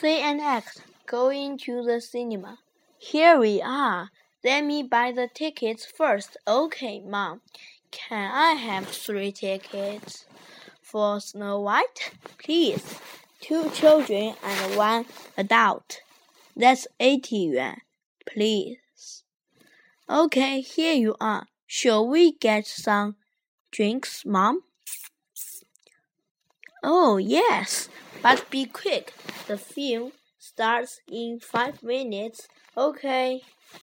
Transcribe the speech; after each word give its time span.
say 0.00 0.22
an 0.22 0.38
act. 0.40 0.82
Going 1.06 1.58
to 1.58 1.82
the 1.82 2.00
cinema. 2.00 2.58
Here 2.98 3.38
we 3.38 3.60
are. 3.60 4.10
Let 4.44 4.64
me 4.64 4.82
buy 4.82 5.10
the 5.10 5.28
tickets 5.32 5.84
first. 5.86 6.36
Okay, 6.46 7.00
Mom. 7.00 7.40
Can 7.90 8.30
I 8.30 8.52
have 8.52 8.86
three 8.86 9.32
tickets? 9.32 10.26
For 10.82 11.20
Snow 11.20 11.60
White? 11.60 12.12
Please. 12.38 13.00
Two 13.40 13.70
children 13.70 14.34
and 14.44 14.76
one 14.76 15.06
adult. 15.36 16.00
That's 16.56 16.86
80 17.00 17.36
yuan. 17.36 17.80
Please. 18.26 19.24
Okay, 20.08 20.60
here 20.60 20.94
you 20.94 21.16
are. 21.20 21.46
Shall 21.66 22.06
we 22.06 22.32
get 22.32 22.66
some 22.66 23.16
drinks, 23.70 24.24
Mom? 24.24 24.62
Oh, 26.82 27.16
yes. 27.16 27.88
But 28.22 28.50
be 28.50 28.66
quick. 28.66 29.12
The 29.46 29.56
film 29.56 30.12
starts 30.38 31.00
in 31.10 31.40
five 31.40 31.82
minutes. 31.82 32.48
Okay. 32.76 33.42